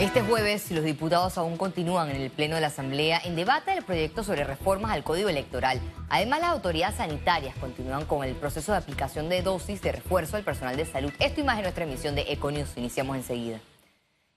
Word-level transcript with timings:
Este 0.00 0.22
jueves 0.22 0.70
los 0.70 0.84
diputados 0.84 1.38
aún 1.38 1.56
continúan 1.56 2.10
en 2.10 2.22
el 2.22 2.30
Pleno 2.30 2.54
de 2.54 2.60
la 2.60 2.68
Asamblea 2.68 3.20
en 3.24 3.34
debate 3.34 3.72
del 3.72 3.82
proyecto 3.82 4.22
sobre 4.22 4.44
reformas 4.44 4.92
al 4.92 5.02
Código 5.02 5.28
Electoral. 5.28 5.80
Además, 6.08 6.38
las 6.38 6.50
autoridades 6.50 6.98
sanitarias 6.98 7.56
continúan 7.56 8.04
con 8.04 8.22
el 8.22 8.36
proceso 8.36 8.70
de 8.70 8.78
aplicación 8.78 9.28
de 9.28 9.42
dosis 9.42 9.82
de 9.82 9.90
refuerzo 9.90 10.36
al 10.36 10.44
personal 10.44 10.76
de 10.76 10.86
salud. 10.86 11.12
Esto 11.18 11.40
imagen 11.40 11.64
nuestra 11.64 11.82
emisión 11.82 12.14
de 12.14 12.26
Econius. 12.28 12.76
Iniciamos 12.76 13.16
enseguida. 13.16 13.58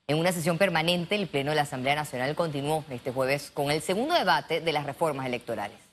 En 0.07 0.17
una 0.17 0.31
sesión 0.31 0.57
permanente, 0.57 1.13
el 1.13 1.27
Pleno 1.27 1.51
de 1.51 1.57
la 1.57 1.61
Asamblea 1.61 1.93
Nacional 1.93 2.33
continuó 2.33 2.83
este 2.89 3.11
jueves 3.11 3.51
con 3.51 3.69
el 3.69 3.83
segundo 3.83 4.15
debate 4.15 4.61
de 4.61 4.71
las 4.73 4.87
reformas 4.87 5.27
electorales. 5.27 5.90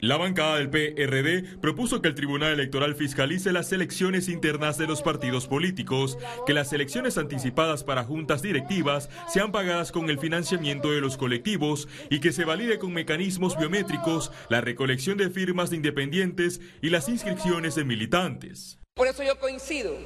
La 0.00 0.18
bancada 0.18 0.58
del 0.58 0.68
PRD 0.68 1.56
propuso 1.58 2.02
que 2.02 2.08
el 2.08 2.14
Tribunal 2.14 2.52
Electoral 2.52 2.94
fiscalice 2.94 3.50
las 3.50 3.72
elecciones 3.72 4.28
internas 4.28 4.76
de 4.76 4.86
los 4.86 5.00
partidos 5.00 5.46
políticos, 5.46 6.18
que 6.46 6.52
las 6.52 6.70
elecciones 6.74 7.16
anticipadas 7.16 7.82
para 7.82 8.04
juntas 8.04 8.42
directivas 8.42 9.08
sean 9.26 9.52
pagadas 9.52 9.92
con 9.92 10.10
el 10.10 10.18
financiamiento 10.18 10.92
de 10.92 11.00
los 11.00 11.16
colectivos 11.16 11.88
y 12.10 12.20
que 12.20 12.32
se 12.32 12.44
valide 12.44 12.78
con 12.78 12.92
mecanismos 12.92 13.56
biométricos 13.56 14.32
la 14.50 14.60
recolección 14.60 15.16
de 15.16 15.30
firmas 15.30 15.70
de 15.70 15.76
independientes 15.76 16.60
y 16.82 16.90
las 16.90 17.08
inscripciones 17.08 17.74
de 17.74 17.84
militantes. 17.84 18.78
Por 18.92 19.06
eso 19.06 19.22
yo 19.22 19.40
coincido 19.40 19.96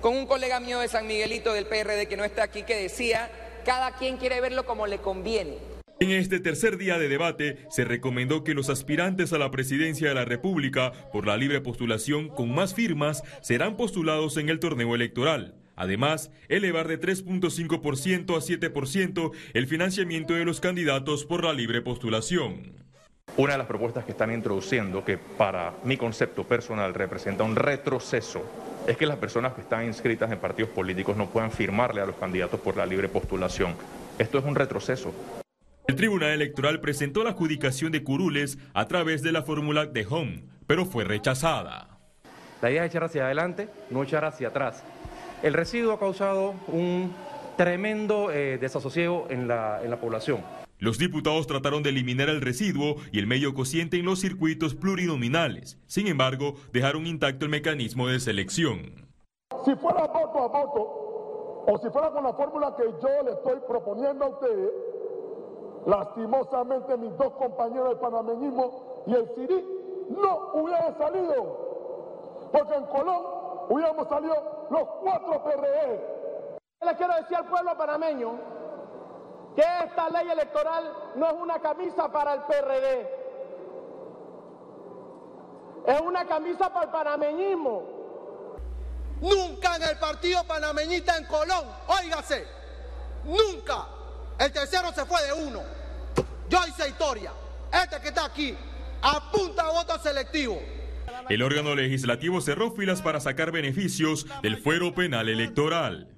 con 0.00 0.16
un 0.16 0.26
colega 0.26 0.60
mío 0.60 0.78
de 0.78 0.86
San 0.86 1.08
Miguelito 1.08 1.52
del 1.52 1.66
PRD 1.66 2.06
que 2.06 2.16
no 2.16 2.24
está 2.24 2.44
aquí 2.44 2.62
que 2.62 2.76
decía, 2.76 3.32
cada 3.64 3.96
quien 3.96 4.16
quiere 4.16 4.40
verlo 4.40 4.64
como 4.64 4.86
le 4.86 4.98
conviene. 4.98 5.73
En 6.00 6.10
este 6.10 6.40
tercer 6.40 6.76
día 6.76 6.98
de 6.98 7.08
debate 7.08 7.58
se 7.70 7.84
recomendó 7.84 8.42
que 8.42 8.54
los 8.54 8.68
aspirantes 8.68 9.32
a 9.32 9.38
la 9.38 9.50
presidencia 9.50 10.08
de 10.08 10.14
la 10.14 10.24
República 10.24 10.92
por 11.12 11.26
la 11.26 11.36
libre 11.36 11.60
postulación 11.60 12.28
con 12.28 12.52
más 12.52 12.74
firmas 12.74 13.22
serán 13.42 13.76
postulados 13.76 14.36
en 14.36 14.48
el 14.48 14.58
torneo 14.58 14.94
electoral. 14.94 15.54
Además, 15.76 16.30
elevar 16.48 16.88
de 16.88 17.00
3.5% 17.00 18.36
a 18.36 18.40
7% 18.40 19.30
el 19.54 19.66
financiamiento 19.66 20.34
de 20.34 20.44
los 20.44 20.60
candidatos 20.60 21.24
por 21.24 21.44
la 21.44 21.52
libre 21.52 21.80
postulación. 21.80 22.72
Una 23.36 23.52
de 23.52 23.58
las 23.58 23.66
propuestas 23.66 24.04
que 24.04 24.12
están 24.12 24.32
introduciendo, 24.32 25.04
que 25.04 25.18
para 25.18 25.74
mi 25.84 25.96
concepto 25.96 26.44
personal 26.44 26.94
representa 26.94 27.44
un 27.44 27.56
retroceso, 27.56 28.44
es 28.86 28.96
que 28.96 29.06
las 29.06 29.16
personas 29.16 29.54
que 29.54 29.62
están 29.62 29.84
inscritas 29.84 30.30
en 30.30 30.38
partidos 30.38 30.70
políticos 30.70 31.16
no 31.16 31.30
puedan 31.30 31.50
firmarle 31.50 32.00
a 32.00 32.06
los 32.06 32.16
candidatos 32.16 32.60
por 32.60 32.76
la 32.76 32.86
libre 32.86 33.08
postulación. 33.08 33.74
Esto 34.18 34.38
es 34.38 34.44
un 34.44 34.54
retroceso. 34.54 35.12
El 35.86 35.96
Tribunal 35.96 36.30
Electoral 36.30 36.80
presentó 36.80 37.22
la 37.24 37.30
adjudicación 37.30 37.92
de 37.92 38.02
curules 38.02 38.58
a 38.72 38.88
través 38.88 39.22
de 39.22 39.32
la 39.32 39.42
fórmula 39.42 39.84
de 39.84 40.06
Home, 40.08 40.44
pero 40.66 40.86
fue 40.86 41.04
rechazada. 41.04 41.98
La 42.62 42.70
idea 42.70 42.86
es 42.86 42.90
echar 42.90 43.04
hacia 43.04 43.26
adelante, 43.26 43.68
no 43.90 44.02
echar 44.02 44.24
hacia 44.24 44.48
atrás. 44.48 44.82
El 45.42 45.52
residuo 45.52 45.92
ha 45.92 45.98
causado 45.98 46.54
un 46.68 47.12
tremendo 47.58 48.32
eh, 48.32 48.56
desasosiego 48.56 49.26
en 49.28 49.46
la, 49.46 49.82
en 49.84 49.90
la 49.90 50.00
población. 50.00 50.40
Los 50.78 50.96
diputados 50.96 51.46
trataron 51.46 51.82
de 51.82 51.90
eliminar 51.90 52.30
el 52.30 52.40
residuo 52.40 52.96
y 53.12 53.18
el 53.18 53.26
medio 53.26 53.52
cociente 53.52 53.98
en 53.98 54.06
los 54.06 54.20
circuitos 54.20 54.74
plurinominales. 54.74 55.78
Sin 55.86 56.06
embargo, 56.06 56.54
dejaron 56.72 57.06
intacto 57.06 57.44
el 57.44 57.50
mecanismo 57.50 58.08
de 58.08 58.20
selección. 58.20 59.06
Si 59.66 59.74
fuera 59.76 60.06
voto 60.06 60.42
a 60.42 60.48
voto, 60.48 61.04
o 61.66 61.78
si 61.82 61.90
fuera 61.90 62.10
con 62.10 62.24
la 62.24 62.32
fórmula 62.32 62.74
que 62.74 62.84
yo 62.84 63.22
le 63.22 63.32
estoy 63.32 63.58
proponiendo 63.68 64.24
a 64.24 64.28
ustedes, 64.28 64.70
Lastimosamente 65.86 66.96
mis 66.96 67.16
dos 67.18 67.32
compañeros 67.34 67.90
del 67.90 67.98
panameñismo 67.98 69.02
y 69.06 69.14
el 69.14 69.28
CIRI 69.34 70.06
no 70.10 70.52
hubieran 70.54 70.96
salido, 70.96 72.48
porque 72.52 72.74
en 72.74 72.86
Colón 72.86 73.22
hubiéramos 73.68 74.08
salido 74.08 74.66
los 74.70 74.88
cuatro 75.02 75.44
PRE. 75.44 76.00
Le 76.80 76.96
quiero 76.96 77.14
decir 77.16 77.36
al 77.36 77.46
pueblo 77.46 77.76
panameño 77.76 78.32
que 79.54 79.62
esta 79.84 80.08
ley 80.08 80.30
electoral 80.30 80.92
no 81.16 81.26
es 81.26 81.34
una 81.34 81.58
camisa 81.60 82.10
para 82.10 82.34
el 82.34 82.40
PRD, 82.42 83.10
es 85.86 86.00
una 86.00 86.26
camisa 86.26 86.72
para 86.72 86.86
el 86.86 86.90
panameñismo. 86.90 87.82
Nunca 89.20 89.76
en 89.76 89.82
el 89.82 89.98
partido 89.98 90.42
panameñista 90.44 91.16
en 91.16 91.26
Colón, 91.26 91.64
óigase, 91.88 92.46
nunca 93.24 93.86
el 94.38 94.52
tercero 94.52 94.92
se 94.92 95.04
fue 95.04 95.22
de 95.22 95.32
uno. 95.46 95.60
Yo 96.48 96.58
hice 96.68 96.88
historia. 96.88 97.32
Este 97.72 98.00
que 98.00 98.08
está 98.08 98.26
aquí 98.26 98.54
apunta 99.02 99.62
a 99.62 99.72
voto 99.72 99.98
selectivo. 99.98 100.60
El 101.28 101.42
órgano 101.42 101.74
legislativo 101.74 102.40
cerró 102.40 102.70
filas 102.72 103.02
para 103.02 103.20
sacar 103.20 103.50
beneficios 103.50 104.26
del 104.42 104.58
fuero 104.58 104.94
penal 104.94 105.28
electoral. 105.28 106.08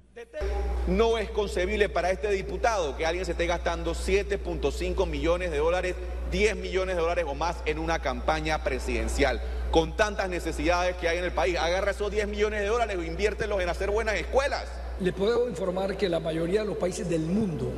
No 0.87 1.17
es 1.17 1.29
concebible 1.29 1.89
para 1.89 2.11
este 2.11 2.31
diputado 2.31 2.95
que 2.97 3.05
alguien 3.05 3.25
se 3.25 3.33
esté 3.33 3.45
gastando 3.45 3.93
7.5 3.93 5.05
millones 5.05 5.51
de 5.51 5.57
dólares, 5.57 5.95
10 6.31 6.55
millones 6.57 6.95
de 6.95 7.01
dólares 7.01 7.25
o 7.27 7.35
más 7.35 7.57
en 7.65 7.77
una 7.77 7.99
campaña 7.99 8.63
presidencial. 8.63 9.41
Con 9.71 9.95
tantas 9.95 10.29
necesidades 10.29 10.95
que 10.95 11.09
hay 11.09 11.17
en 11.17 11.25
el 11.25 11.33
país, 11.33 11.57
agarra 11.57 11.91
esos 11.91 12.09
10 12.09 12.27
millones 12.27 12.61
de 12.61 12.67
dólares 12.67 12.97
o 12.97 13.03
inviértelos 13.03 13.61
en 13.61 13.69
hacer 13.69 13.91
buenas 13.91 14.15
escuelas. 14.15 14.65
Le 14.99 15.13
puedo 15.13 15.49
informar 15.49 15.97
que 15.97 16.09
la 16.09 16.19
mayoría 16.19 16.61
de 16.61 16.67
los 16.67 16.77
países 16.77 17.07
del 17.09 17.21
mundo 17.21 17.71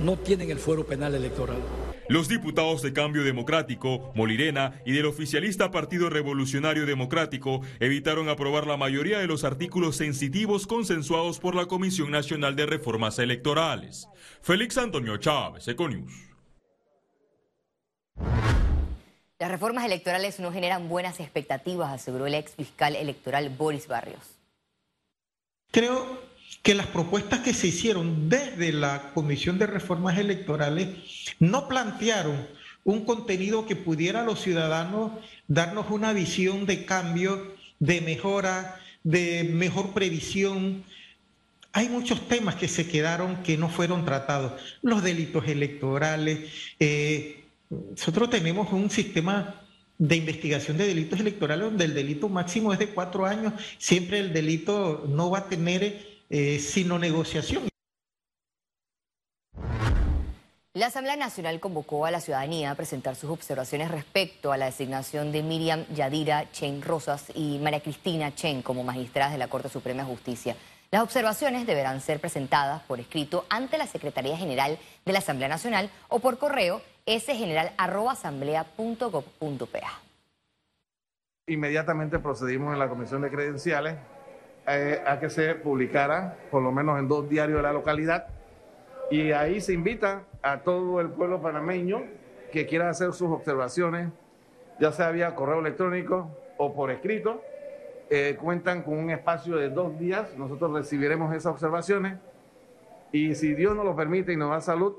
no 0.00 0.16
tienen 0.16 0.50
el 0.50 0.58
fuero 0.58 0.86
penal 0.86 1.14
electoral. 1.14 1.58
Los 2.08 2.28
diputados 2.28 2.80
de 2.80 2.92
Cambio 2.92 3.22
Democrático, 3.22 4.12
Molirena 4.14 4.80
y 4.86 4.92
del 4.92 5.06
oficialista 5.06 5.70
Partido 5.70 6.08
Revolucionario 6.08 6.86
Democrático 6.86 7.60
evitaron 7.80 8.28
aprobar 8.30 8.66
la 8.66 8.78
mayoría 8.78 9.18
de 9.18 9.26
los 9.26 9.44
artículos 9.44 9.96
sensitivos 9.96 10.66
consensuados 10.66 11.38
por 11.38 11.54
la 11.54 11.66
Comisión 11.66 12.10
Nacional 12.10 12.56
de 12.56 12.64
Reformas 12.64 13.18
Electorales. 13.18 14.08
Félix 14.40 14.78
Antonio 14.78 15.18
Chávez, 15.18 15.68
Econius. 15.68 16.12
Las 19.38 19.50
reformas 19.50 19.84
electorales 19.84 20.40
no 20.40 20.50
generan 20.50 20.88
buenas 20.88 21.20
expectativas, 21.20 21.92
aseguró 21.92 22.26
el 22.26 22.34
ex 22.34 22.52
fiscal 22.52 22.96
electoral 22.96 23.50
Boris 23.50 23.86
Barrios. 23.86 24.38
Creo 25.70 26.27
que 26.62 26.74
las 26.74 26.86
propuestas 26.86 27.40
que 27.40 27.54
se 27.54 27.68
hicieron 27.68 28.28
desde 28.28 28.72
la 28.72 29.12
Comisión 29.14 29.58
de 29.58 29.66
Reformas 29.66 30.18
Electorales 30.18 30.88
no 31.38 31.68
plantearon 31.68 32.46
un 32.84 33.04
contenido 33.04 33.66
que 33.66 33.76
pudiera 33.76 34.22
a 34.22 34.24
los 34.24 34.40
ciudadanos 34.40 35.12
darnos 35.46 35.90
una 35.90 36.12
visión 36.12 36.66
de 36.66 36.84
cambio, 36.84 37.54
de 37.78 38.00
mejora, 38.00 38.80
de 39.04 39.44
mejor 39.44 39.92
previsión. 39.92 40.84
Hay 41.72 41.88
muchos 41.88 42.26
temas 42.28 42.54
que 42.54 42.68
se 42.68 42.88
quedaron 42.88 43.42
que 43.42 43.56
no 43.56 43.68
fueron 43.68 44.04
tratados. 44.04 44.60
Los 44.82 45.02
delitos 45.02 45.46
electorales. 45.48 46.50
Eh, 46.80 47.44
nosotros 47.70 48.30
tenemos 48.30 48.72
un 48.72 48.90
sistema 48.90 49.62
de 49.98 50.16
investigación 50.16 50.76
de 50.76 50.86
delitos 50.86 51.18
electorales 51.20 51.64
donde 51.64 51.84
el 51.84 51.94
delito 51.94 52.28
máximo 52.28 52.72
es 52.72 52.78
de 52.78 52.88
cuatro 52.88 53.26
años. 53.26 53.52
Siempre 53.78 54.18
el 54.20 54.32
delito 54.32 55.04
no 55.08 55.30
va 55.30 55.40
a 55.40 55.48
tener 55.48 56.17
eh, 56.30 56.58
sino 56.58 56.98
negociación. 56.98 57.68
La 60.74 60.86
Asamblea 60.86 61.16
Nacional 61.16 61.58
convocó 61.58 62.04
a 62.06 62.12
la 62.12 62.20
ciudadanía 62.20 62.70
a 62.70 62.76
presentar 62.76 63.16
sus 63.16 63.30
observaciones 63.30 63.90
respecto 63.90 64.52
a 64.52 64.56
la 64.56 64.66
designación 64.66 65.32
de 65.32 65.42
Miriam 65.42 65.84
Yadira 65.92 66.48
Chen 66.52 66.82
Rosas 66.82 67.32
y 67.34 67.58
María 67.58 67.80
Cristina 67.80 68.32
Chen 68.34 68.62
como 68.62 68.84
magistradas 68.84 69.32
de 69.32 69.38
la 69.38 69.48
Corte 69.48 69.68
Suprema 69.68 70.04
de 70.04 70.08
Justicia. 70.08 70.54
Las 70.92 71.02
observaciones 71.02 71.66
deberán 71.66 72.00
ser 72.00 72.20
presentadas 72.20 72.80
por 72.82 73.00
escrito 73.00 73.44
ante 73.50 73.76
la 73.76 73.88
Secretaría 73.88 74.36
General 74.36 74.78
de 75.04 75.12
la 75.12 75.18
Asamblea 75.18 75.48
Nacional 75.48 75.90
o 76.08 76.20
por 76.20 76.38
correo 76.38 76.80
sgeneral.asamblea.gov.pa. 77.06 80.02
Inmediatamente 81.46 82.20
procedimos 82.20 82.72
en 82.72 82.78
la 82.78 82.88
Comisión 82.88 83.22
de 83.22 83.30
Credenciales 83.30 83.96
eh, 84.68 85.02
a 85.06 85.18
que 85.18 85.30
se 85.30 85.54
publicara, 85.54 86.36
por 86.50 86.62
lo 86.62 86.70
menos 86.72 86.98
en 86.98 87.08
dos 87.08 87.28
diarios 87.28 87.58
de 87.58 87.62
la 87.62 87.72
localidad, 87.72 88.26
y 89.10 89.32
ahí 89.32 89.60
se 89.60 89.72
invita 89.72 90.24
a 90.42 90.60
todo 90.60 91.00
el 91.00 91.08
pueblo 91.08 91.40
panameño 91.40 92.02
que 92.52 92.66
quiera 92.66 92.90
hacer 92.90 93.12
sus 93.12 93.28
observaciones, 93.30 94.10
ya 94.78 94.92
sea 94.92 95.10
vía 95.10 95.34
correo 95.34 95.60
electrónico 95.60 96.30
o 96.56 96.74
por 96.74 96.90
escrito. 96.90 97.42
Eh, 98.10 98.36
cuentan 98.40 98.82
con 98.82 98.98
un 98.98 99.10
espacio 99.10 99.56
de 99.56 99.68
dos 99.70 99.98
días, 99.98 100.36
nosotros 100.36 100.72
recibiremos 100.72 101.34
esas 101.34 101.52
observaciones 101.52 102.18
y 103.12 103.34
si 103.34 103.54
Dios 103.54 103.74
nos 103.76 103.84
lo 103.84 103.94
permite 103.94 104.32
y 104.32 104.36
nos 104.36 104.50
da 104.50 104.60
salud, 104.60 104.94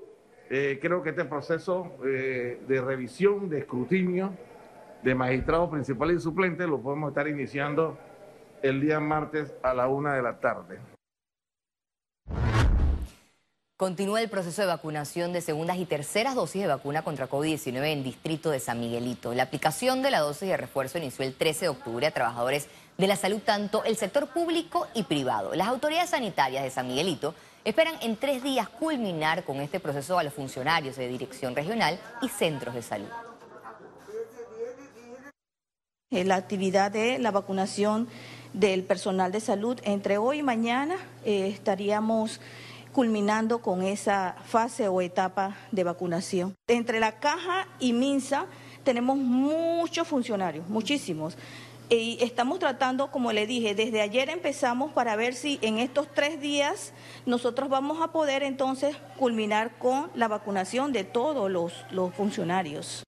eh, 0.49 0.79
creo 0.81 1.01
que 1.01 1.09
este 1.09 1.25
proceso 1.25 1.91
de 2.03 2.81
revisión, 2.85 3.49
de 3.49 3.59
escrutinio 3.59 4.33
de 5.03 5.15
magistrados 5.15 5.69
principales 5.69 6.17
y 6.17 6.19
suplentes 6.19 6.67
lo 6.67 6.79
podemos 6.79 7.09
estar 7.09 7.27
iniciando 7.27 7.97
el 8.61 8.81
día 8.81 8.99
martes 8.99 9.53
a 9.63 9.73
la 9.73 9.87
una 9.87 10.15
de 10.15 10.21
la 10.21 10.39
tarde. 10.39 10.79
Continúa 13.79 14.21
el 14.21 14.29
proceso 14.29 14.61
de 14.61 14.67
vacunación 14.67 15.31
de 15.31 15.39
segundas 15.39 15.77
y 15.77 15.85
terceras 15.85 16.35
dosis 16.35 16.61
de 16.61 16.67
vacuna 16.67 17.01
contra 17.01 17.29
COVID-19 17.29 17.93
en 17.93 18.03
distrito 18.03 18.49
de 18.49 18.59
San 18.59 18.81
Miguelito. 18.81 19.33
La 19.33 19.43
aplicación 19.43 20.01
de 20.01 20.11
la 20.11 20.19
dosis 20.19 20.49
de 20.49 20.57
refuerzo 20.57 20.97
inició 20.97 21.23
el 21.23 21.33
13 21.33 21.61
de 21.61 21.69
octubre 21.69 22.05
a 22.05 22.11
trabajadores 22.11 22.67
de 22.97 23.07
la 23.07 23.15
salud 23.15 23.39
tanto 23.39 23.85
el 23.85 23.95
sector 23.95 24.27
público 24.27 24.87
y 24.93 25.03
privado. 25.03 25.55
Las 25.55 25.69
autoridades 25.69 26.09
sanitarias 26.09 26.65
de 26.65 26.71
San 26.71 26.87
Miguelito 26.87 27.33
esperan 27.63 27.95
en 28.01 28.17
tres 28.17 28.43
días 28.43 28.67
culminar 28.67 29.45
con 29.45 29.61
este 29.61 29.79
proceso 29.79 30.19
a 30.19 30.23
los 30.23 30.33
funcionarios 30.33 30.97
de 30.97 31.07
dirección 31.07 31.55
regional 31.55 31.97
y 32.21 32.27
centros 32.27 32.75
de 32.75 32.81
salud. 32.81 33.07
Eh, 36.11 36.25
la 36.25 36.35
actividad 36.35 36.91
de 36.91 37.19
la 37.19 37.31
vacunación 37.31 38.09
del 38.53 38.83
personal 38.83 39.31
de 39.31 39.39
salud 39.39 39.79
entre 39.83 40.17
hoy 40.17 40.39
y 40.39 40.43
mañana 40.43 40.95
eh, 41.25 41.47
estaríamos 41.47 42.39
culminando 42.91 43.61
con 43.61 43.83
esa 43.83 44.35
fase 44.45 44.87
o 44.87 45.01
etapa 45.01 45.55
de 45.71 45.83
vacunación. 45.83 46.55
Entre 46.67 46.99
la 46.99 47.19
caja 47.19 47.67
y 47.79 47.93
MINSA 47.93 48.45
tenemos 48.83 49.17
muchos 49.17 50.07
funcionarios, 50.07 50.67
muchísimos. 50.67 51.37
Y 51.91 52.17
estamos 52.21 52.59
tratando, 52.59 53.09
como 53.09 53.31
le 53.31 53.47
dije, 53.47 53.73
desde 53.73 54.01
ayer 54.01 54.29
empezamos 54.29 54.91
para 54.91 55.15
ver 55.15 55.33
si 55.33 55.57
en 55.63 55.79
estos 55.79 56.07
tres 56.13 56.39
días 56.39 56.93
nosotros 57.25 57.67
vamos 57.67 57.99
a 58.01 58.11
poder 58.11 58.43
entonces 58.43 58.95
culminar 59.17 59.77
con 59.79 60.11
la 60.13 60.27
vacunación 60.27 60.93
de 60.93 61.03
todos 61.03 61.49
los, 61.49 61.73
los 61.89 62.13
funcionarios. 62.13 63.03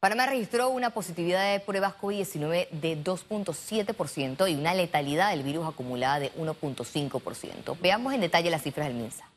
Panamá 0.00 0.24
registró 0.24 0.70
una 0.70 0.88
positividad 0.90 1.52
de 1.52 1.60
pruebas 1.60 1.92
COVID-19 2.00 2.70
de 2.70 3.04
2.7% 3.04 4.50
y 4.50 4.54
una 4.54 4.72
letalidad 4.72 5.30
del 5.30 5.42
virus 5.42 5.68
acumulada 5.68 6.20
de 6.20 6.32
1.5%. 6.32 7.76
Veamos 7.82 8.14
en 8.14 8.22
detalle 8.22 8.50
las 8.50 8.62
cifras 8.62 8.88
del 8.88 8.96
MINSA. 8.96 9.30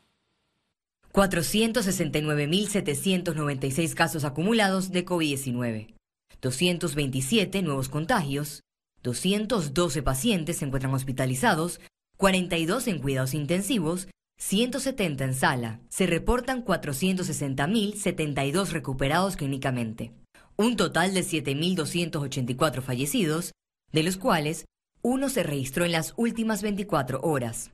469.796 1.12 3.92
casos 3.92 4.24
acumulados 4.24 4.90
de 4.90 5.04
COVID-19, 5.04 5.92
227 6.40 7.60
nuevos 7.60 7.90
contagios, 7.90 8.62
212 9.02 10.02
pacientes 10.02 10.56
se 10.56 10.64
encuentran 10.64 10.94
hospitalizados, 10.94 11.78
42 12.16 12.88
en 12.88 13.00
cuidados 13.00 13.34
intensivos, 13.34 14.08
170 14.38 15.24
en 15.24 15.34
sala. 15.34 15.80
Se 15.90 16.06
reportan 16.06 16.64
460.072 16.64 18.70
recuperados 18.70 19.36
clínicamente 19.36 20.23
un 20.56 20.76
total 20.76 21.14
de 21.14 21.22
7.284 21.22 22.82
fallecidos, 22.82 23.52
de 23.92 24.02
los 24.02 24.16
cuales 24.16 24.64
uno 25.02 25.28
se 25.28 25.42
registró 25.42 25.84
en 25.84 25.92
las 25.92 26.14
últimas 26.16 26.62
24 26.62 27.20
horas. 27.22 27.70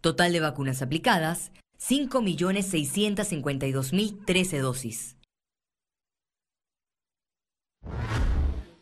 Total 0.00 0.32
de 0.32 0.40
vacunas 0.40 0.80
aplicadas, 0.82 1.52
5.652.013 1.80 4.60
dosis. 4.60 5.16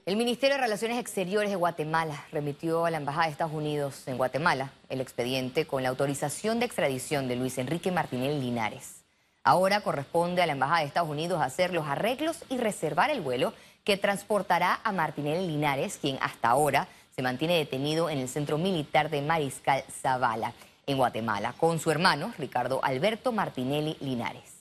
El 0.07 0.17
Ministerio 0.17 0.57
de 0.57 0.63
Relaciones 0.63 0.99
Exteriores 0.99 1.51
de 1.51 1.57
Guatemala 1.57 2.25
remitió 2.33 2.85
a 2.85 2.91
la 2.91 2.97
Embajada 2.97 3.27
de 3.27 3.33
Estados 3.33 3.53
Unidos 3.53 4.09
en 4.09 4.17
Guatemala 4.17 4.73
el 4.89 5.01
expediente 5.01 5.67
con 5.67 5.83
la 5.83 5.91
autorización 5.91 6.59
de 6.59 6.67
extradición 6.67 7.29
de 7.29 7.37
Luis 7.37 7.59
Enrique 7.59 7.93
Martínez 7.93 8.41
Linares. 8.41 9.00
Ahora 9.43 9.81
corresponde 9.81 10.43
a 10.43 10.47
la 10.47 10.53
Embajada 10.53 10.81
de 10.81 10.87
Estados 10.87 11.09
Unidos 11.09 11.41
hacer 11.41 11.73
los 11.73 11.87
arreglos 11.87 12.45
y 12.51 12.59
reservar 12.59 13.11
el 13.11 13.23
vuelo 13.23 13.55
que 13.85 13.97
transportará 13.97 14.81
a 14.85 14.93
Martinelli 14.93 15.47
Linares, 15.47 15.99
quien 16.01 16.19
hasta 16.21 16.51
ahora 16.51 16.89
se 17.15 17.23
mantiene 17.23 17.57
detenido 17.57 18.11
en 18.11 18.19
el 18.19 18.29
Centro 18.29 18.59
Militar 18.59 19.09
de 19.09 19.23
Mariscal 19.23 19.83
Zavala, 20.03 20.53
en 20.87 20.99
Guatemala, 20.99 21.55
con 21.57 21.79
su 21.79 21.91
hermano 21.91 22.33
Ricardo 22.39 22.81
Alberto 22.85 23.33
Martinelli 23.33 23.97
Linares. 24.01 24.61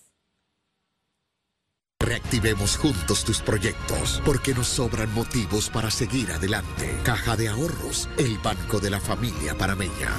Reactivemos 2.01 2.77
juntos 2.77 3.25
tus 3.25 3.41
proyectos, 3.41 4.21
porque 4.25 4.53
nos 4.53 4.67
sobran 4.67 5.13
motivos 5.13 5.69
para 5.69 5.91
seguir 5.91 6.31
adelante. 6.31 6.97
Caja 7.03 7.35
de 7.35 7.49
Ahorros, 7.49 8.09
el 8.17 8.37
banco 8.37 8.79
de 8.79 8.89
la 8.89 8.99
familia 8.99 9.53
parameña. 9.55 10.09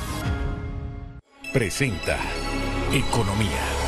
Presenta 1.52 2.18
Economía. 2.92 3.79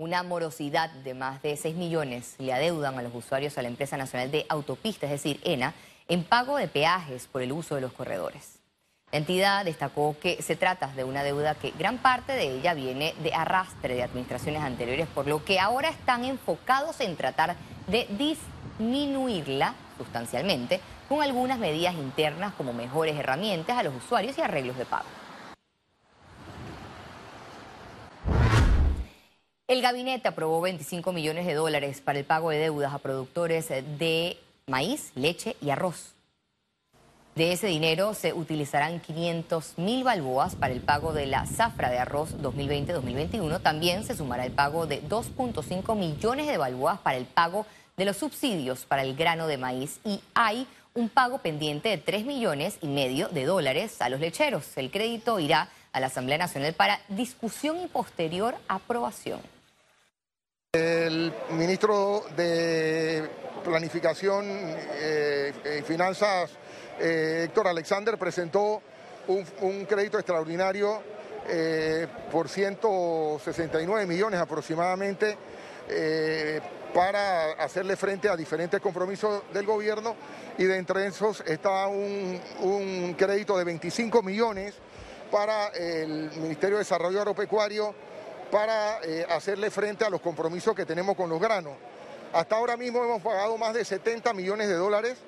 Una 0.00 0.22
morosidad 0.22 0.88
de 0.88 1.12
más 1.12 1.42
de 1.42 1.54
6 1.58 1.76
millones 1.76 2.34
le 2.38 2.54
adeudan 2.54 2.98
a 2.98 3.02
los 3.02 3.14
usuarios 3.14 3.58
a 3.58 3.62
la 3.62 3.68
empresa 3.68 3.98
nacional 3.98 4.30
de 4.30 4.46
autopistas, 4.48 5.10
es 5.10 5.22
decir, 5.22 5.42
ENA, 5.44 5.74
en 6.08 6.24
pago 6.24 6.56
de 6.56 6.68
peajes 6.68 7.26
por 7.26 7.42
el 7.42 7.52
uso 7.52 7.74
de 7.74 7.82
los 7.82 7.92
corredores. 7.92 8.60
La 9.12 9.18
entidad 9.18 9.62
destacó 9.62 10.16
que 10.18 10.40
se 10.40 10.56
trata 10.56 10.86
de 10.86 11.04
una 11.04 11.22
deuda 11.22 11.54
que 11.54 11.72
gran 11.72 11.98
parte 11.98 12.32
de 12.32 12.44
ella 12.44 12.72
viene 12.72 13.14
de 13.22 13.34
arrastre 13.34 13.94
de 13.94 14.02
administraciones 14.02 14.62
anteriores, 14.62 15.06
por 15.06 15.26
lo 15.26 15.44
que 15.44 15.60
ahora 15.60 15.90
están 15.90 16.24
enfocados 16.24 16.98
en 17.00 17.14
tratar 17.16 17.56
de 17.86 18.06
disminuirla 18.08 19.74
sustancialmente 19.98 20.80
con 21.10 21.20
algunas 21.20 21.58
medidas 21.58 21.94
internas 21.94 22.54
como 22.54 22.72
mejores 22.72 23.18
herramientas 23.18 23.76
a 23.76 23.82
los 23.82 23.94
usuarios 23.94 24.38
y 24.38 24.40
arreglos 24.40 24.78
de 24.78 24.86
pago. 24.86 25.04
El 29.70 29.82
gabinete 29.82 30.26
aprobó 30.26 30.60
25 30.62 31.12
millones 31.12 31.46
de 31.46 31.54
dólares 31.54 32.00
para 32.00 32.18
el 32.18 32.24
pago 32.24 32.50
de 32.50 32.58
deudas 32.58 32.92
a 32.92 32.98
productores 32.98 33.68
de 33.68 34.36
maíz, 34.66 35.12
leche 35.14 35.54
y 35.62 35.70
arroz. 35.70 36.16
De 37.36 37.52
ese 37.52 37.68
dinero 37.68 38.14
se 38.14 38.32
utilizarán 38.32 38.98
500 38.98 39.78
mil 39.78 40.02
balboas 40.02 40.56
para 40.56 40.74
el 40.74 40.80
pago 40.80 41.12
de 41.12 41.26
la 41.26 41.46
zafra 41.46 41.88
de 41.88 42.00
arroz 42.00 42.34
2020-2021. 42.42 43.62
También 43.62 44.02
se 44.02 44.16
sumará 44.16 44.44
el 44.44 44.50
pago 44.50 44.88
de 44.88 45.04
2.5 45.04 45.96
millones 45.96 46.48
de 46.48 46.58
balboas 46.58 46.98
para 46.98 47.16
el 47.16 47.26
pago 47.26 47.64
de 47.96 48.06
los 48.06 48.16
subsidios 48.16 48.86
para 48.86 49.04
el 49.04 49.14
grano 49.14 49.46
de 49.46 49.56
maíz 49.56 50.00
y 50.04 50.20
hay 50.34 50.66
un 50.94 51.08
pago 51.08 51.38
pendiente 51.38 51.90
de 51.90 51.98
3 51.98 52.24
millones 52.24 52.76
y 52.80 52.88
medio 52.88 53.28
de 53.28 53.44
dólares 53.44 54.02
a 54.02 54.08
los 54.08 54.18
lecheros. 54.18 54.76
El 54.76 54.90
crédito 54.90 55.38
irá 55.38 55.68
a 55.92 56.00
la 56.00 56.08
Asamblea 56.08 56.38
Nacional 56.38 56.74
para 56.74 56.98
discusión 57.08 57.80
y 57.80 57.86
posterior 57.86 58.56
aprobación. 58.66 59.40
El 60.72 61.34
ministro 61.50 62.22
de 62.36 63.28
Planificación 63.64 64.44
eh, 64.46 65.80
y 65.80 65.82
Finanzas, 65.82 66.48
eh, 67.00 67.46
Héctor 67.46 67.66
Alexander, 67.66 68.16
presentó 68.16 68.80
un, 69.26 69.84
crédito 69.86 70.16
extraordinario 70.16 71.02
eh, 71.48 72.06
por 72.30 72.48
169 72.48 74.06
millones 74.06 74.38
aproximadamente 74.38 75.36
para 76.94 77.50
hacerle 77.54 77.96
frente 77.96 78.28
a 78.28 78.36
diferentes 78.36 78.80
compromisos 78.80 79.42
del 79.52 79.66
gobierno. 79.66 80.14
Y 80.56 80.66
de 80.66 80.76
entre 80.76 81.04
esos 81.04 81.42
está 81.48 81.88
un, 81.88 82.40
un 82.60 83.14
crédito 83.14 83.58
de 83.58 83.64
25 83.64 84.22
millones 84.22 84.76
para 85.32 85.66
el 85.70 86.30
Ministerio 86.36 86.76
de 86.76 86.82
Desarrollo 86.82 87.18
Agropecuario 87.18 87.92
para 88.50 89.00
eh, 89.02 89.26
hacerle 89.28 89.70
frente 89.70 90.04
a 90.04 90.10
los 90.10 90.20
compromisos 90.20 90.74
que 90.74 90.84
tenemos 90.84 91.16
con 91.16 91.30
los 91.30 91.40
granos. 91.40 91.74
Hasta 92.32 92.56
ahora 92.56 92.76
mismo 92.76 93.02
hemos 93.02 93.22
pagado 93.22 93.56
más 93.58 93.74
de 93.74 93.84
70 93.84 94.32
millones 94.34 94.68
de 94.68 94.74
dólares 94.74 95.18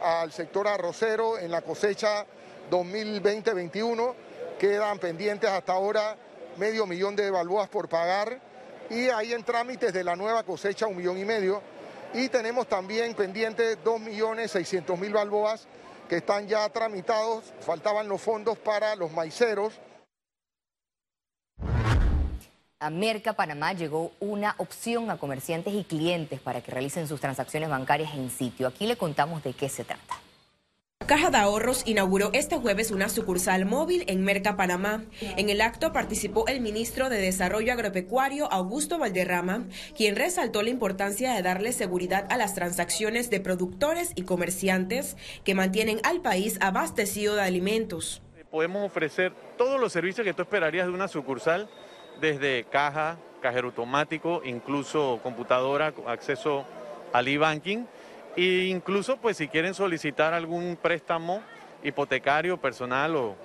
al 0.00 0.32
sector 0.32 0.68
arrocero 0.68 1.38
en 1.38 1.50
la 1.50 1.62
cosecha 1.62 2.26
2020-21. 2.70 4.14
Quedan 4.58 4.98
pendientes 4.98 5.50
hasta 5.50 5.72
ahora 5.72 6.16
medio 6.56 6.86
millón 6.86 7.16
de 7.16 7.30
balboas 7.30 7.68
por 7.68 7.88
pagar 7.88 8.38
y 8.90 9.08
hay 9.08 9.32
en 9.32 9.42
trámites 9.42 9.92
de 9.92 10.04
la 10.04 10.16
nueva 10.16 10.42
cosecha 10.42 10.86
un 10.86 10.96
millón 10.96 11.18
y 11.18 11.24
medio. 11.24 11.62
Y 12.14 12.28
tenemos 12.28 12.66
también 12.66 13.14
pendientes 13.14 13.78
2 13.82 14.00
millones 14.00 14.50
600 14.50 14.98
mil 14.98 15.12
balboas 15.12 15.66
que 16.08 16.16
están 16.16 16.46
ya 16.46 16.68
tramitados. 16.68 17.52
Faltaban 17.60 18.06
los 18.06 18.20
fondos 18.20 18.58
para 18.58 18.94
los 18.96 19.10
maiceros. 19.12 19.72
A 22.82 22.90
Merca 22.90 23.34
Panamá 23.34 23.72
llegó 23.72 24.12
una 24.18 24.56
opción 24.58 25.08
a 25.10 25.16
comerciantes 25.16 25.72
y 25.72 25.84
clientes 25.84 26.40
para 26.40 26.60
que 26.60 26.72
realicen 26.72 27.06
sus 27.06 27.20
transacciones 27.20 27.68
bancarias 27.68 28.14
en 28.14 28.28
sitio. 28.28 28.66
Aquí 28.66 28.86
le 28.86 28.96
contamos 28.96 29.42
de 29.44 29.52
qué 29.52 29.68
se 29.68 29.84
trata. 29.84 30.18
Caja 31.06 31.30
de 31.30 31.36
Ahorros 31.36 31.82
inauguró 31.84 32.30
este 32.32 32.56
jueves 32.56 32.90
una 32.90 33.08
sucursal 33.08 33.66
móvil 33.66 34.04
en 34.06 34.22
Merca, 34.24 34.56
Panamá. 34.56 35.04
En 35.20 35.48
el 35.48 35.60
acto 35.60 35.92
participó 35.92 36.46
el 36.46 36.60
ministro 36.60 37.08
de 37.08 37.18
Desarrollo 37.20 37.72
Agropecuario, 37.72 38.50
Augusto 38.52 38.98
Valderrama, 38.98 39.66
quien 39.96 40.16
resaltó 40.16 40.62
la 40.62 40.70
importancia 40.70 41.34
de 41.34 41.42
darle 41.42 41.72
seguridad 41.72 42.26
a 42.30 42.36
las 42.36 42.54
transacciones 42.54 43.30
de 43.30 43.40
productores 43.40 44.12
y 44.14 44.22
comerciantes 44.22 45.16
que 45.44 45.54
mantienen 45.54 46.00
al 46.04 46.20
país 46.20 46.56
abastecido 46.60 47.34
de 47.34 47.42
alimentos. 47.42 48.22
Podemos 48.50 48.84
ofrecer 48.84 49.32
todos 49.56 49.80
los 49.80 49.92
servicios 49.92 50.24
que 50.24 50.34
tú 50.34 50.42
esperarías 50.42 50.86
de 50.86 50.92
una 50.92 51.08
sucursal 51.08 51.68
desde 52.20 52.64
caja, 52.64 53.16
cajero 53.40 53.68
automático, 53.68 54.42
incluso 54.44 55.20
computadora, 55.22 55.92
acceso 56.06 56.64
al 57.12 57.28
e-banking 57.28 57.86
e 58.36 58.66
incluso 58.66 59.16
pues 59.18 59.36
si 59.36 59.48
quieren 59.48 59.74
solicitar 59.74 60.32
algún 60.32 60.78
préstamo 60.80 61.42
hipotecario, 61.82 62.56
personal 62.56 63.16
o 63.16 63.36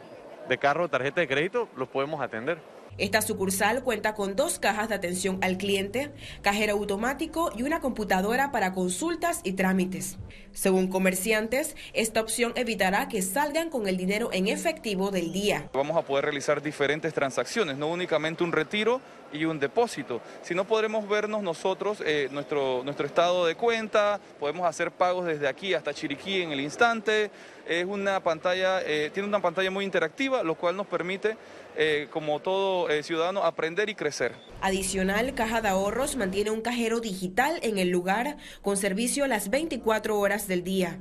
de 0.47 0.57
carro 0.57 0.87
tarjeta 0.87 1.21
de 1.21 1.27
crédito, 1.27 1.67
los 1.75 1.89
podemos 1.89 2.21
atender. 2.21 2.57
Esta 2.97 3.21
sucursal 3.21 3.83
cuenta 3.83 4.15
con 4.15 4.35
dos 4.35 4.57
cajas 4.57 4.89
de 4.89 4.95
atención 4.95 5.37
al 5.41 5.57
cliente, 5.57 6.11
cajero 6.41 6.73
automático 6.73 7.51
y 7.55 7.61
una 7.61 7.79
computadora 7.79 8.51
para 8.51 8.73
consultas 8.73 9.41
y 9.43 9.53
trámites. 9.53 10.17
Según 10.51 10.87
comerciantes, 10.87 11.75
esta 11.93 12.21
opción 12.21 12.53
evitará 12.55 13.07
que 13.07 13.21
salgan 13.21 13.69
con 13.69 13.87
el 13.87 13.97
dinero 13.97 14.29
en 14.33 14.47
efectivo 14.47 15.11
del 15.11 15.31
día. 15.31 15.69
Vamos 15.73 15.95
a 15.95 16.01
poder 16.01 16.25
realizar 16.25 16.61
diferentes 16.61 17.13
transacciones, 17.13 17.77
no 17.77 17.87
únicamente 17.87 18.43
un 18.43 18.51
retiro 18.51 18.99
y 19.31 19.45
un 19.45 19.59
depósito, 19.59 20.21
sino 20.41 20.65
podremos 20.65 21.07
vernos 21.07 21.43
nosotros 21.43 22.01
eh, 22.05 22.29
nuestro, 22.31 22.81
nuestro 22.83 23.05
estado 23.05 23.45
de 23.45 23.55
cuenta, 23.55 24.19
podemos 24.39 24.67
hacer 24.67 24.91
pagos 24.91 25.25
desde 25.25 25.47
aquí 25.47 25.73
hasta 25.73 25.93
Chiriquí 25.93 26.41
en 26.41 26.51
el 26.51 26.61
instante. 26.61 27.31
Es 27.67 27.85
una 27.85 28.21
pantalla, 28.21 28.81
eh, 28.81 29.11
tiene 29.13 29.27
una 29.27 29.41
pantalla 29.41 29.69
muy 29.69 29.83
interactiva, 29.83 30.41
lo 30.41 30.55
cual 30.55 30.77
nos 30.77 30.87
permite 30.87 31.35
eh, 31.79 32.07
como 32.09 32.39
todo 32.39 32.89
eh, 32.89 33.03
ciudadano, 33.03 33.43
aprender 33.43 33.87
y 33.87 33.93
crecer. 33.93 34.33
Adicional, 34.61 35.35
Caja 35.35 35.61
de 35.61 35.67
Ahorros 35.67 36.15
mantiene 36.15 36.49
un 36.49 36.61
cajero 36.61 37.01
digital 37.01 37.59
en 37.61 37.77
el 37.77 37.89
lugar 37.89 38.37
con 38.63 38.77
servicio 38.77 39.27
las 39.27 39.51
24 39.51 40.17
horas 40.17 40.47
del 40.47 40.63
día. 40.63 40.97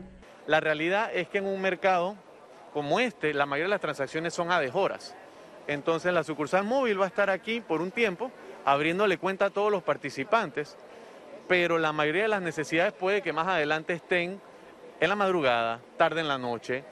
La 0.46 0.60
realidad 0.60 1.10
es 1.14 1.28
que 1.28 1.38
en 1.38 1.46
un 1.46 1.62
mercado 1.62 2.16
como 2.74 3.00
este, 3.00 3.32
la 3.32 3.46
mayoría 3.46 3.68
de 3.68 3.70
las 3.70 3.80
transacciones 3.80 4.34
son 4.34 4.52
a 4.52 4.60
horas. 4.74 5.14
Entonces 5.66 6.12
la 6.12 6.24
sucursal 6.24 6.64
móvil 6.64 7.00
va 7.00 7.04
a 7.04 7.08
estar 7.08 7.30
aquí 7.30 7.60
por 7.60 7.80
un 7.80 7.90
tiempo, 7.90 8.30
abriéndole 8.64 9.18
cuenta 9.18 9.46
a 9.46 9.50
todos 9.50 9.70
los 9.70 9.82
participantes, 9.82 10.76
pero 11.48 11.78
la 11.78 11.92
mayoría 11.92 12.22
de 12.22 12.28
las 12.28 12.42
necesidades 12.42 12.92
puede 12.92 13.22
que 13.22 13.32
más 13.32 13.48
adelante 13.48 13.92
estén 13.92 14.40
en 15.00 15.08
la 15.08 15.16
madrugada, 15.16 15.80
tarde 15.96 16.20
en 16.20 16.28
la 16.28 16.38
noche, 16.38 16.84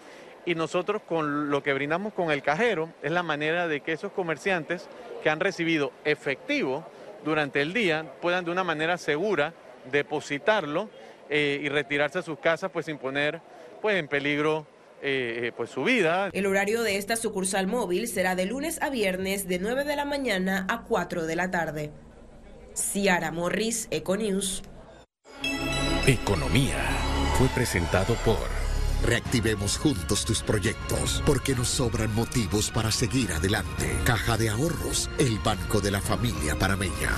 y 0.46 0.54
nosotros 0.54 1.02
con 1.02 1.50
lo 1.50 1.62
que 1.62 1.72
brindamos 1.72 2.12
con 2.12 2.30
el 2.30 2.42
cajero 2.42 2.90
es 3.02 3.10
la 3.10 3.22
manera 3.22 3.66
de 3.66 3.80
que 3.80 3.92
esos 3.92 4.12
comerciantes 4.12 4.88
que 5.22 5.30
han 5.30 5.40
recibido 5.40 5.92
efectivo 6.04 6.84
durante 7.24 7.62
el 7.62 7.72
día 7.72 8.04
puedan 8.20 8.44
de 8.44 8.50
una 8.50 8.64
manera 8.64 8.98
segura 8.98 9.54
depositarlo 9.90 10.90
eh, 11.30 11.60
y 11.62 11.68
retirarse 11.68 12.18
a 12.18 12.22
sus 12.22 12.38
casas 12.38 12.70
pues 12.70 12.86
sin 12.86 12.98
poner 12.98 13.40
pues 13.80 13.96
en 13.96 14.08
peligro 14.08 14.66
eh, 15.04 15.52
pues 15.56 15.70
su 15.70 15.84
vida. 15.84 16.30
El 16.32 16.46
horario 16.46 16.82
de 16.82 16.96
esta 16.96 17.16
sucursal 17.16 17.66
móvil 17.66 18.08
será 18.08 18.34
de 18.34 18.46
lunes 18.46 18.80
a 18.82 18.90
viernes 18.90 19.46
de 19.46 19.58
9 19.58 19.84
de 19.84 19.96
la 19.96 20.04
mañana 20.04 20.66
a 20.68 20.82
4 20.82 21.26
de 21.26 21.36
la 21.36 21.50
tarde. 21.50 21.92
Ciara 22.74 23.30
Morris, 23.30 23.88
Econews. 23.90 24.62
Economía 26.06 26.78
fue 27.38 27.48
presentado 27.48 28.14
por 28.24 28.64
Reactivemos 29.04 29.76
juntos 29.76 30.24
tus 30.24 30.42
proyectos 30.42 31.22
porque 31.26 31.54
nos 31.54 31.68
sobran 31.68 32.14
motivos 32.14 32.70
para 32.70 32.90
seguir 32.90 33.32
adelante. 33.32 33.98
Caja 34.04 34.38
de 34.38 34.48
Ahorros, 34.48 35.10
el 35.18 35.38
banco 35.40 35.82
de 35.82 35.90
la 35.90 36.00
familia 36.00 36.56
parameña. 36.58 37.10